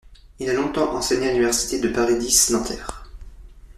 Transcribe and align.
Il 0.39 0.49
a 0.49 0.53
longtemps 0.55 0.95
enseigné 0.95 1.27
à 1.27 1.31
l'Université 1.31 1.77
de 1.79 1.87
Paris 1.89 2.15
X-Nanterre. 2.19 3.03